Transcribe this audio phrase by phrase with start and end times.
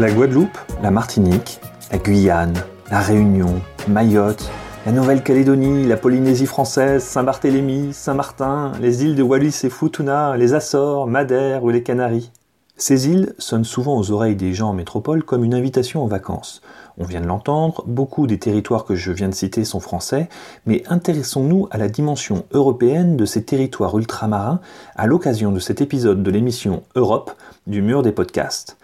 [0.00, 1.60] La Guadeloupe, la Martinique,
[1.90, 2.54] la Guyane,
[2.88, 4.48] la Réunion, Mayotte,
[4.86, 11.08] la Nouvelle-Calédonie, la Polynésie française, Saint-Barthélemy, Saint-Martin, les îles de Wallis et Futuna, les Açores,
[11.08, 12.30] Madère ou les Canaries.
[12.80, 16.62] Ces îles sonnent souvent aux oreilles des gens en métropole comme une invitation aux vacances.
[16.96, 20.28] On vient de l'entendre, beaucoup des territoires que je viens de citer sont français,
[20.64, 24.60] mais intéressons-nous à la dimension européenne de ces territoires ultramarins
[24.94, 27.32] à l'occasion de cet épisode de l'émission Europe
[27.66, 28.76] du mur des podcasts.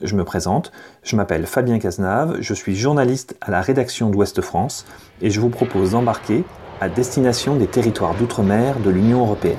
[0.00, 4.86] Je me présente, je m'appelle Fabien Cazenave, je suis journaliste à la rédaction d'Ouest France
[5.20, 6.44] et je vous propose d'embarquer
[6.80, 9.58] à destination des territoires d'outre-mer de l'Union européenne.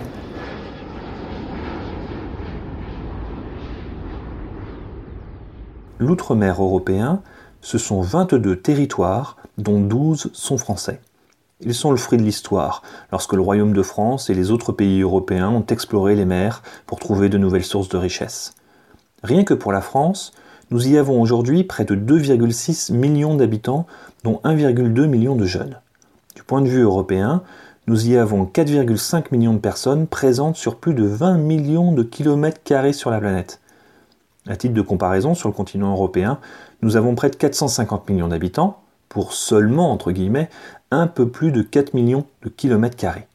[6.03, 7.21] L'outre-mer européen,
[7.61, 10.99] ce sont 22 territoires dont 12 sont français.
[11.61, 14.99] Ils sont le fruit de l'histoire, lorsque le Royaume de France et les autres pays
[14.99, 18.53] européens ont exploré les mers pour trouver de nouvelles sources de richesse.
[19.23, 20.33] Rien que pour la France,
[20.71, 23.87] nous y avons aujourd'hui près de 2,6 millions d'habitants,
[24.25, 25.79] dont 1,2 million de jeunes.
[26.35, 27.43] Du point de vue européen,
[27.87, 32.61] nous y avons 4,5 millions de personnes présentes sur plus de 20 millions de kilomètres
[32.61, 33.61] carrés sur la planète.
[34.47, 36.39] À titre de comparaison, sur le continent européen,
[36.81, 40.49] nous avons près de 450 millions d'habitants, pour seulement, entre guillemets,
[40.91, 43.27] un peu plus de 4 millions de kilomètres carrés.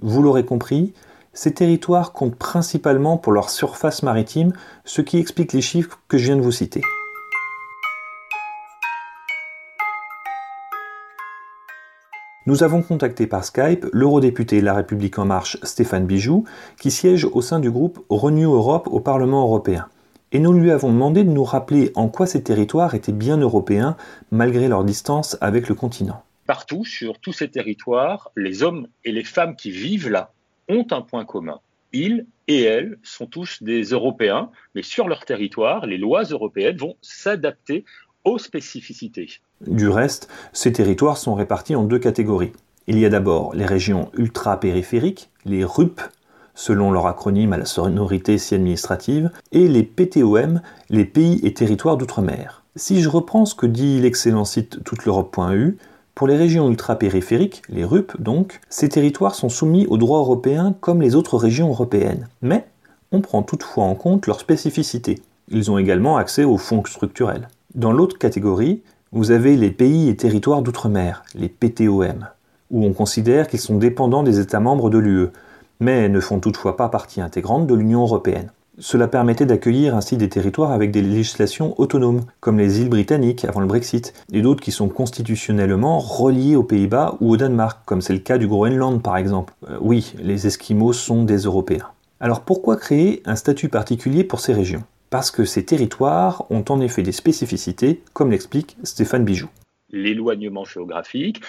[0.00, 0.94] Vous l'aurez compris,
[1.32, 4.52] ces territoires comptent principalement pour leur surface maritime,
[4.84, 6.82] ce qui explique les chiffres que je viens de vous citer.
[12.46, 16.42] Nous avons contacté par Skype l'eurodéputé La République en marche Stéphane Bijoux,
[16.80, 19.86] qui siège au sein du groupe Renew Europe au Parlement européen.
[20.34, 23.96] Et nous lui avons demandé de nous rappeler en quoi ces territoires étaient bien européens
[24.30, 26.24] malgré leur distance avec le continent.
[26.46, 30.32] Partout, sur tous ces territoires, les hommes et les femmes qui vivent là
[30.68, 31.60] ont un point commun.
[31.92, 36.96] Ils et elles sont tous des Européens, mais sur leur territoire, les lois européennes vont
[37.02, 37.84] s'adapter
[38.24, 39.28] aux spécificités.
[39.66, 42.52] Du reste, ces territoires sont répartis en deux catégories.
[42.86, 46.00] Il y a d'abord les régions ultra-périphériques, les RUP,
[46.54, 51.96] selon leur acronyme à la sonorité si administrative, et les PTOM, les pays et territoires
[51.96, 52.62] d'outre-mer.
[52.76, 55.76] Si je reprends ce que dit l'excellent site touteleurope.eu,
[56.14, 61.00] pour les régions ultra-périphériques, les RUP donc, ces territoires sont soumis au droit européen comme
[61.00, 62.28] les autres régions européennes.
[62.42, 62.66] Mais
[63.12, 65.20] on prend toutefois en compte leurs spécificités.
[65.50, 67.48] Ils ont également accès aux fonds structurels.
[67.74, 72.26] Dans l'autre catégorie, vous avez les pays et territoires d'outre-mer, les PTOM,
[72.70, 75.28] où on considère qu'ils sont dépendants des États membres de l'UE,
[75.82, 78.52] mais ne font toutefois pas partie intégrante de l'Union européenne.
[78.78, 83.60] Cela permettait d'accueillir ainsi des territoires avec des législations autonomes, comme les îles britanniques avant
[83.60, 88.14] le Brexit, et d'autres qui sont constitutionnellement reliés aux Pays-Bas ou au Danemark, comme c'est
[88.14, 89.52] le cas du Groenland par exemple.
[89.68, 91.88] Euh, oui, les Esquimaux sont des Européens.
[92.20, 94.84] Alors pourquoi créer un statut particulier pour ces régions?
[95.10, 99.50] Parce que ces territoires ont en effet des spécificités, comme l'explique Stéphane Bijoux.
[99.90, 101.42] L'éloignement géographique,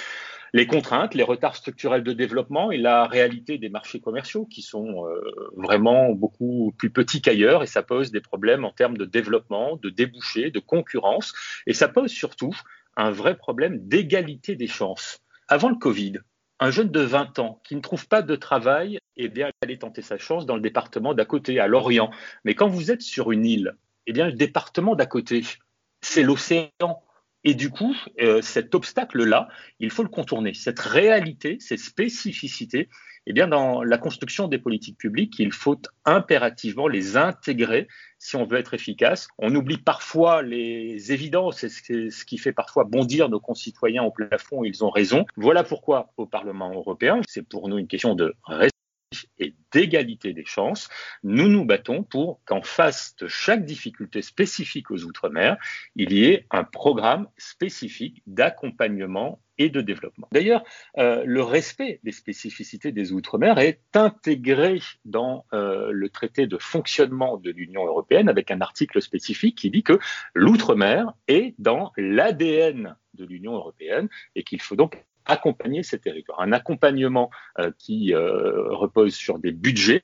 [0.53, 5.07] les contraintes, les retards structurels de développement et la réalité des marchés commerciaux qui sont
[5.07, 5.21] euh,
[5.55, 9.89] vraiment beaucoup plus petits qu'ailleurs et ça pose des problèmes en termes de développement, de
[9.89, 11.33] débouchés, de concurrence
[11.65, 12.55] et ça pose surtout
[12.95, 15.19] un vrai problème d'égalité des chances.
[15.47, 16.19] Avant le Covid,
[16.59, 20.01] un jeune de 20 ans qui ne trouve pas de travail, eh bien, allait tenter
[20.01, 22.11] sa chance dans le département d'à côté, à Lorient.
[22.45, 23.75] Mais quand vous êtes sur une île,
[24.07, 25.41] eh bien, le département d'à côté,
[26.01, 27.03] c'est l'océan.
[27.43, 29.49] Et du coup, euh, cet obstacle-là,
[29.79, 30.53] il faut le contourner.
[30.53, 32.89] Cette réalité, ces spécificités,
[33.25, 37.87] eh bien, dans la construction des politiques publiques, il faut impérativement les intégrer
[38.17, 39.27] si on veut être efficace.
[39.37, 44.63] On oublie parfois les évidences, c'est ce qui fait parfois bondir nos concitoyens au plafond,
[44.63, 45.25] ils ont raison.
[45.35, 48.35] Voilà pourquoi au Parlement européen, c'est pour nous une question de
[49.39, 50.89] et d'égalité des chances,
[51.23, 55.57] nous nous battons pour qu'en face de chaque difficulté spécifique aux Outre-mer,
[55.95, 60.27] il y ait un programme spécifique d'accompagnement et de développement.
[60.31, 60.63] D'ailleurs,
[60.97, 67.37] euh, le respect des spécificités des Outre-mer est intégré dans euh, le traité de fonctionnement
[67.37, 69.99] de l'Union européenne avec un article spécifique qui dit que
[70.33, 76.41] l'Outre-mer est dans l'ADN de l'Union européenne et qu'il faut donc accompagner ces territoires.
[76.41, 77.29] Un accompagnement
[77.59, 80.03] euh, qui euh, repose sur des budgets.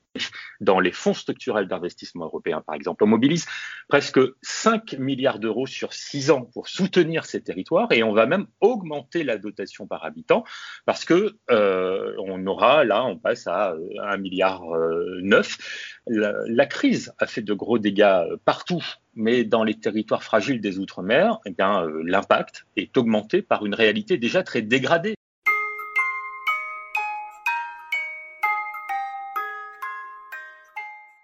[0.60, 3.46] Dans les fonds structurels d'investissement européens, par exemple, on mobilise
[3.88, 8.46] presque 5 milliards d'euros sur 6 ans pour soutenir ces territoires et on va même
[8.60, 10.44] augmenter la dotation par habitant
[10.84, 14.62] parce que euh, on aura, là, on passe à 1 milliard
[15.22, 16.00] 9.
[16.06, 18.84] La, la, crise a fait de gros dégâts partout
[19.14, 24.16] mais dans les territoires fragiles des Outre-mer, eh euh, l'impact est augmenté par une réalité
[24.18, 25.14] déjà très dégradée.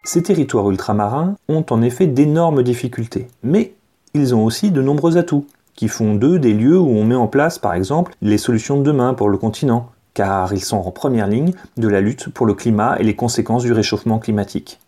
[0.04, 3.74] Ces territoires ultramarins ont en effet d'énormes difficultés, mais
[4.14, 7.26] ils ont aussi de nombreux atouts, qui font d'eux des lieux où on met en
[7.26, 11.26] place par exemple les solutions de demain pour le continent, car ils sont en première
[11.26, 14.78] ligne de la lutte pour le climat et les conséquences du réchauffement climatique.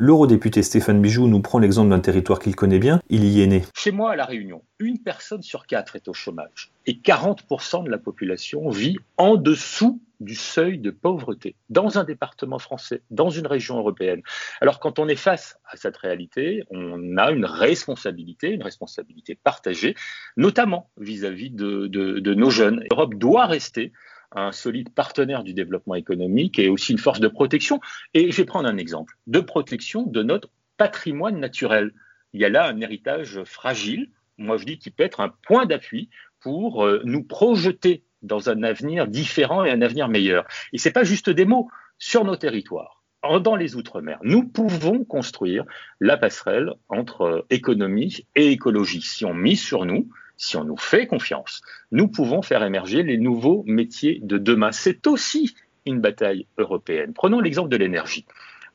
[0.00, 3.64] L'eurodéputé Stéphane Bijoux nous prend l'exemple d'un territoire qu'il connaît bien, il y est né.
[3.74, 7.90] Chez moi, à La Réunion, une personne sur quatre est au chômage et 40% de
[7.90, 13.48] la population vit en dessous du seuil de pauvreté dans un département français, dans une
[13.48, 14.22] région européenne.
[14.60, 19.96] Alors quand on est face à cette réalité, on a une responsabilité, une responsabilité partagée,
[20.36, 22.84] notamment vis-à-vis de, de nos jeunes.
[22.88, 23.92] L'Europe doit rester
[24.32, 27.80] un solide partenaire du développement économique et aussi une force de protection.
[28.14, 31.92] Et je vais prendre un exemple de protection de notre patrimoine naturel.
[32.32, 35.66] Il y a là un héritage fragile, moi je dis qui peut être un point
[35.66, 36.10] d'appui
[36.40, 40.46] pour euh, nous projeter dans un avenir différent et un avenir meilleur.
[40.72, 41.68] Et ce n'est pas juste des mots.
[42.00, 43.02] Sur nos territoires,
[43.42, 45.64] dans les Outre-mer, nous pouvons construire
[46.00, 49.02] la passerelle entre euh, économie et écologie.
[49.02, 50.08] Si on mise sur nous,
[50.38, 54.72] si on nous fait confiance, nous pouvons faire émerger les nouveaux métiers de demain.
[54.72, 55.54] C'est aussi
[55.84, 57.12] une bataille européenne.
[57.12, 58.24] Prenons l'exemple de l'énergie.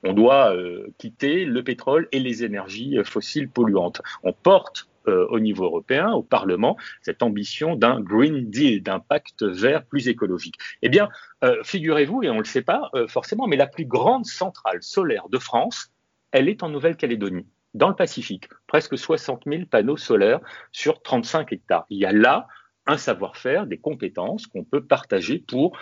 [0.04, 4.02] On doit euh, quitter le pétrole et les énergies euh, fossiles polluantes.
[4.24, 9.44] On porte euh, au niveau européen, au Parlement, cette ambition d'un Green Deal, d'un pacte
[9.44, 10.56] vert plus écologique.
[10.82, 11.10] Eh bien,
[11.64, 15.38] figurez-vous, et on ne le sait pas forcément, mais la plus grande centrale solaire de
[15.38, 15.92] France,
[16.32, 20.40] elle est en Nouvelle-Calédonie dans le Pacifique, presque 60 000 panneaux solaires
[20.72, 21.86] sur 35 hectares.
[21.90, 22.48] Il y a là
[22.86, 25.78] un savoir-faire, des compétences qu'on peut partager pour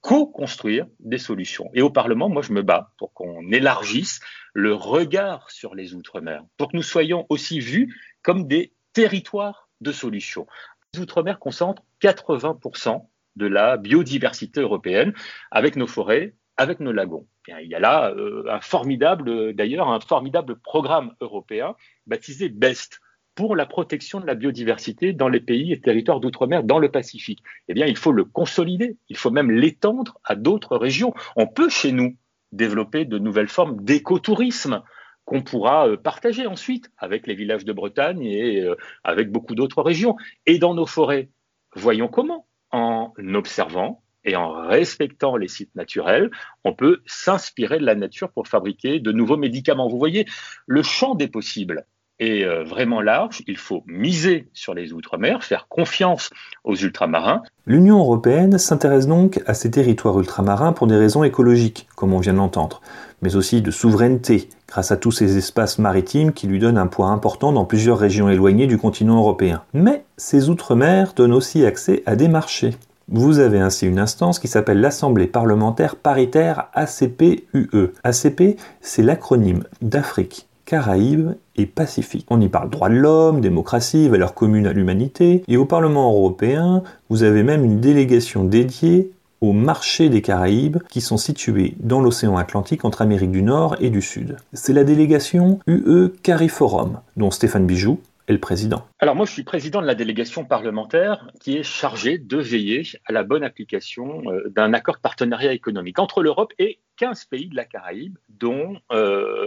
[0.00, 1.70] co-construire des solutions.
[1.72, 4.20] Et au Parlement, moi, je me bats pour qu'on élargisse
[4.52, 9.92] le regard sur les Outre-mer, pour que nous soyons aussi vus comme des territoires de
[9.92, 10.46] solutions.
[10.92, 13.06] Les Outre-mer concentrent 80%
[13.36, 15.14] de la biodiversité européenne
[15.50, 17.26] avec nos forêts, avec nos lagons.
[17.48, 21.74] il y a là euh, un formidable, d'ailleurs, un formidable programme européen
[22.06, 23.00] baptisé BEST
[23.34, 27.42] pour la protection de la biodiversité dans les pays et territoires d'outre-mer dans le Pacifique.
[27.68, 31.12] Eh bien, il faut le consolider, il faut même l'étendre à d'autres régions.
[31.36, 32.16] On peut chez nous
[32.52, 34.82] développer de nouvelles formes d'écotourisme
[35.24, 39.82] qu'on pourra euh, partager ensuite avec les villages de Bretagne et euh, avec beaucoup d'autres
[39.82, 40.16] régions.
[40.46, 41.30] Et dans nos forêts,
[41.74, 46.30] voyons comment, en observant, et en respectant les sites naturels,
[46.64, 49.88] on peut s'inspirer de la nature pour fabriquer de nouveaux médicaments.
[49.88, 50.26] Vous voyez,
[50.66, 51.86] le champ des possibles
[52.18, 53.42] est euh, vraiment large.
[53.46, 56.30] Il faut miser sur les Outre-mer, faire confiance
[56.62, 57.42] aux ultramarins.
[57.66, 62.32] L'Union européenne s'intéresse donc à ces territoires ultramarins pour des raisons écologiques, comme on vient
[62.32, 62.80] de l'entendre,
[63.22, 67.08] mais aussi de souveraineté, grâce à tous ces espaces maritimes qui lui donnent un poids
[67.08, 69.62] important dans plusieurs régions éloignées du continent européen.
[69.72, 72.74] Mais ces Outre-mer donnent aussi accès à des marchés.
[73.08, 77.92] Vous avez ainsi une instance qui s'appelle l'Assemblée parlementaire paritaire ACP-UE.
[78.02, 82.26] ACP, c'est l'acronyme d'Afrique, Caraïbes et Pacifique.
[82.30, 85.44] On y parle droits de l'homme, démocratie, valeurs communes à l'humanité.
[85.48, 89.10] Et au Parlement européen, vous avez même une délégation dédiée
[89.42, 93.90] au marché des Caraïbes qui sont situés dans l'océan Atlantique entre Amérique du Nord et
[93.90, 94.36] du Sud.
[94.54, 98.00] C'est la délégation UE Cariforum, dont Stéphane Bijoux,
[98.32, 102.38] le président Alors moi, je suis président de la délégation parlementaire qui est chargée de
[102.38, 107.26] veiller à la bonne application euh, d'un accord de partenariat économique entre l'Europe et 15
[107.26, 109.46] pays de la Caraïbe, dont euh,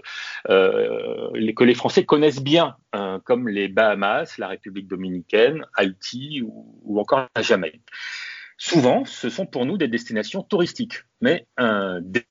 [0.49, 6.41] euh, les, que les Français connaissent bien, hein, comme les Bahamas, la République dominicaine, Haïti
[6.43, 7.81] ou, ou encore la Jamaïque.
[8.59, 11.45] Souvent, ce sont pour nous des destinations touristiques, mais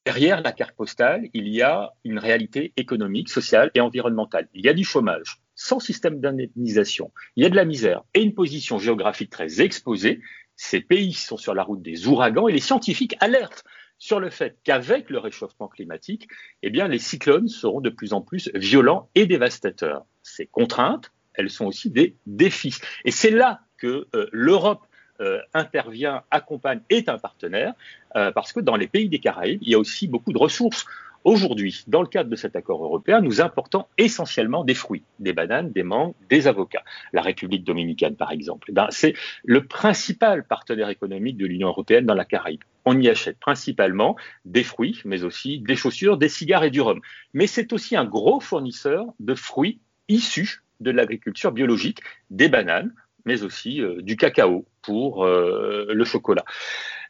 [0.04, 4.48] derrière la carte postale, il y a une réalité économique, sociale et environnementale.
[4.52, 7.10] Il y a du chômage, sans système d'indemnisation.
[7.34, 10.20] Il y a de la misère et une position géographique très exposée.
[10.54, 13.64] Ces pays sont sur la route des ouragans et les scientifiques alertent
[13.98, 16.28] sur le fait qu'avec le réchauffement climatique,
[16.62, 20.04] eh bien, les cyclones seront de plus en plus violents et dévastateurs.
[20.22, 22.76] Ces contraintes, elles sont aussi des défis.
[23.04, 24.86] Et c'est là que euh, l'Europe
[25.20, 27.72] euh, intervient, accompagne, est un partenaire,
[28.16, 30.84] euh, parce que dans les pays des Caraïbes, il y a aussi beaucoup de ressources.
[31.26, 35.72] Aujourd'hui, dans le cadre de cet accord européen, nous importons essentiellement des fruits, des bananes,
[35.72, 36.84] des mangues, des avocats.
[37.12, 39.14] La République dominicaine, par exemple, ben, c'est
[39.44, 42.62] le principal partenaire économique de l'Union européenne dans la Caraïbe.
[42.84, 44.14] On y achète principalement
[44.44, 47.00] des fruits, mais aussi des chaussures, des cigares et du rhum.
[47.34, 52.94] Mais c'est aussi un gros fournisseur de fruits issus de l'agriculture biologique, des bananes,
[53.26, 56.44] mais aussi euh, du cacao pour euh, le chocolat.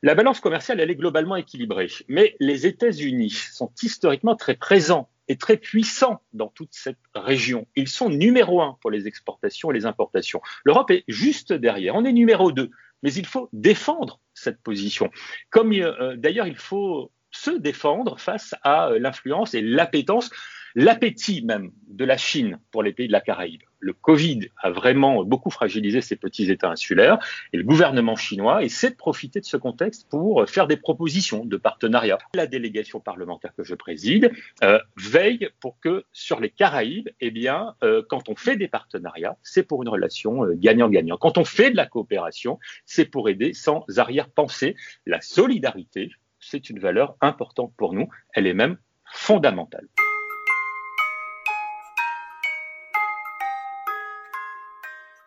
[0.02, 5.40] La balance commerciale, elle est globalement équilibrée, mais les États-Unis sont historiquement très présents est
[5.40, 7.66] très puissant dans toute cette région.
[7.74, 10.40] Ils sont numéro un pour les exportations et les importations.
[10.64, 11.94] L'Europe est juste derrière.
[11.94, 12.70] On est numéro deux.
[13.02, 15.10] Mais il faut défendre cette position.
[15.50, 20.30] Comme euh, d'ailleurs, il faut se défendre face à euh, l'influence et l'appétence
[20.76, 23.62] l'appétit même de la Chine pour les pays de la Caraïbe.
[23.80, 27.18] Le Covid a vraiment beaucoup fragilisé ces petits États insulaires
[27.54, 31.56] et le gouvernement chinois essaie de profiter de ce contexte pour faire des propositions de
[31.56, 32.18] partenariat.
[32.34, 34.30] La délégation parlementaire que je préside
[34.62, 39.38] euh, veille pour que sur les Caraïbes, eh bien, euh, quand on fait des partenariats,
[39.42, 41.16] c'est pour une relation gagnant-gagnant.
[41.16, 44.76] Quand on fait de la coopération, c'est pour aider sans arrière-pensée.
[45.06, 46.10] La solidarité,
[46.50, 48.08] c'est une valeur importante pour nous.
[48.34, 49.86] Elle est même fondamentale.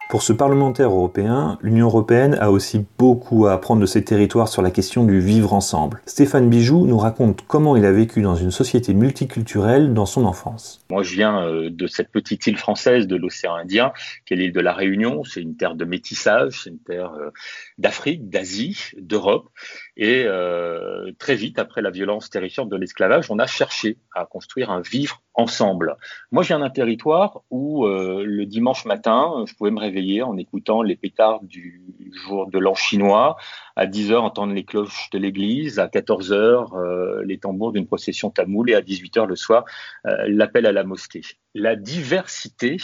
[0.10, 4.64] Pour ce parlementaire européen, l'Union européenne a aussi beaucoup à apprendre de ses territoires sur
[4.64, 6.02] la question du vivre ensemble.
[6.08, 10.84] Stéphane Bijoux nous raconte comment il a vécu dans une société multiculturelle dans son enfance.
[10.90, 13.94] Moi, je viens euh, de cette petite île française de l'océan Indien,
[14.26, 15.24] qui est l'île de la Réunion.
[15.26, 17.30] C'est une terre de métissage, c'est une terre euh,
[17.78, 19.52] d'Afrique, d'Asie, d'Europe.
[20.02, 24.72] Et euh, très vite, après la violence terrifiante de l'esclavage, on a cherché à construire
[24.72, 25.98] un vivre ensemble.
[26.32, 30.82] Moi, je viens d'un territoire où le dimanche matin, je pouvais me réveiller en écoutant
[30.82, 31.82] les pétards du
[32.26, 33.38] jour de l'an chinois,
[33.76, 37.88] à 10 heures entendre les cloches de l'église, à 14 heures euh, les tambours d'une
[37.88, 39.66] procession tamoule et à 18 heures le soir
[40.06, 41.22] euh, l'appel à la mosquée.
[41.56, 42.78] La diversité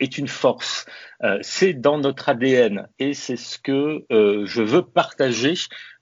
[0.00, 0.86] est une force.
[1.22, 5.54] Euh, c'est dans notre ADN et c'est ce que je veux partager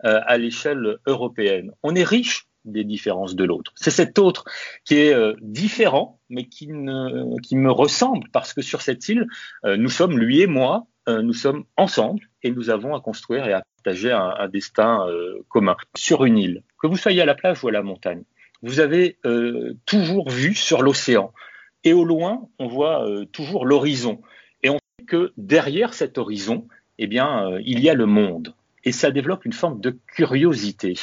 [0.02, 1.73] à l'échelle européenne.
[1.83, 3.73] On est riche des différences de l'autre.
[3.75, 4.45] C'est cet autre
[4.85, 9.26] qui est euh, différent, mais qui, me ressemble, parce que sur cette île,
[9.64, 13.47] euh, nous sommes, lui et moi, euh, nous sommes ensemble et nous avons à construire
[13.47, 15.07] et à partager un, destin
[15.49, 16.62] commun sur une île.
[16.81, 18.23] Que vous soyez à la plage ou à la montagne,
[18.62, 19.19] vous avez
[19.87, 21.33] toujours vu sur l'océan.
[21.85, 24.20] Et au loin, on voit toujours l'horizon.
[24.62, 26.66] Et on sait que derrière cet horizon,
[26.99, 28.54] eh bien, il y a le monde
[28.85, 30.94] et ça développe une forme de curiosité.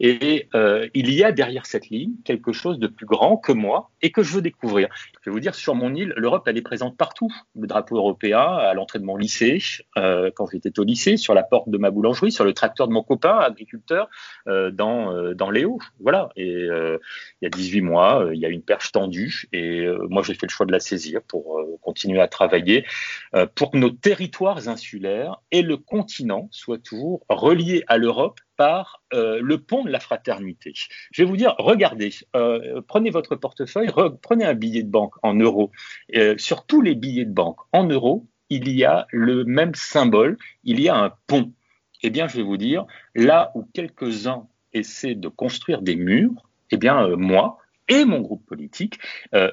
[0.00, 3.90] Et euh, il y a derrière cette ligne quelque chose de plus grand que moi
[4.02, 4.88] et que je veux découvrir.
[5.22, 7.32] Je vais vous dire, sur mon île, l'Europe, elle est présente partout.
[7.54, 9.62] Le drapeau européen à l'entrée de mon lycée,
[9.96, 12.92] euh, quand j'étais au lycée, sur la porte de ma boulangerie, sur le tracteur de
[12.92, 14.08] mon copain, agriculteur,
[14.48, 15.78] euh, dans, euh, dans Léo.
[16.00, 16.30] Voilà.
[16.36, 16.98] Et il
[17.42, 20.50] y a 18 mois, il y a une perche tendue et moi, j'ai fait le
[20.50, 22.84] choix de la saisir pour continuer à travailler
[23.54, 29.40] pour que nos territoires insulaires et le continent soient toujours reliés à l'Europe par euh,
[29.42, 30.72] le pont de la fraternité.
[31.10, 33.90] Je vais vous dire, regardez, euh, prenez votre portefeuille,
[34.22, 35.70] prenez un billet de banque en euros.
[36.14, 40.36] Euh, sur tous les billets de banque en euros, il y a le même symbole,
[40.64, 41.52] il y a un pont.
[42.02, 46.76] Eh bien, je vais vous dire, là où quelques-uns essaient de construire des murs, eh
[46.76, 48.98] bien, moi et mon groupe politique,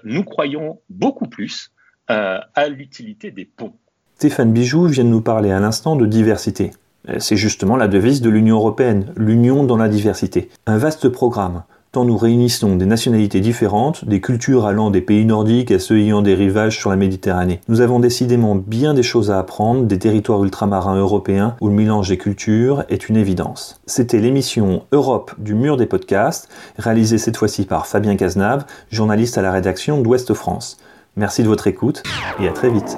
[0.03, 1.71] nous croyons beaucoup plus
[2.07, 3.75] à l'utilité des ponts.
[4.15, 6.71] Stéphane Bijoux vient de nous parler à l'instant de diversité.
[7.07, 10.49] Euh, c'est justement la devise de l'Union européenne, l'union dans la diversité.
[10.65, 15.71] Un vaste programme, tant nous réunissons des nationalités différentes, des cultures allant des pays nordiques
[15.71, 17.61] à ceux ayant des rivages sur la Méditerranée.
[17.67, 22.09] Nous avons décidément bien des choses à apprendre des territoires ultramarins européens où le mélange
[22.09, 23.81] des cultures est une évidence.
[23.85, 29.41] C'était l'émission Europe du mur des podcasts, réalisée cette fois-ci par Fabien Cazenave, journaliste à
[29.41, 30.77] la rédaction d'Ouest France.
[31.15, 32.03] Merci de votre écoute
[32.39, 32.97] et à très vite.